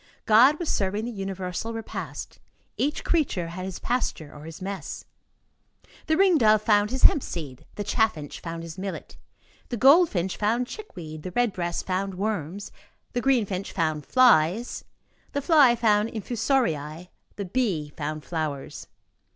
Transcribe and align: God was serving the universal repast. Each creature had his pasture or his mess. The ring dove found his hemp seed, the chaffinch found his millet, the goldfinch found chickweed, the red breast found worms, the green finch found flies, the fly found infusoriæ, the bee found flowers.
God 0.25 0.57
was 0.57 0.67
serving 0.67 1.05
the 1.05 1.11
universal 1.11 1.73
repast. 1.73 2.39
Each 2.75 3.03
creature 3.03 3.49
had 3.49 3.65
his 3.65 3.77
pasture 3.77 4.33
or 4.33 4.45
his 4.45 4.59
mess. 4.59 5.05
The 6.07 6.17
ring 6.17 6.39
dove 6.39 6.63
found 6.63 6.89
his 6.89 7.03
hemp 7.03 7.21
seed, 7.21 7.67
the 7.75 7.83
chaffinch 7.83 8.39
found 8.39 8.63
his 8.63 8.79
millet, 8.79 9.15
the 9.69 9.77
goldfinch 9.77 10.37
found 10.37 10.65
chickweed, 10.65 11.21
the 11.21 11.29
red 11.29 11.53
breast 11.53 11.85
found 11.85 12.15
worms, 12.15 12.71
the 13.13 13.21
green 13.21 13.45
finch 13.45 13.71
found 13.71 14.03
flies, 14.07 14.83
the 15.33 15.39
fly 15.41 15.75
found 15.75 16.09
infusoriæ, 16.09 17.09
the 17.35 17.45
bee 17.45 17.91
found 17.95 18.23
flowers. 18.23 18.87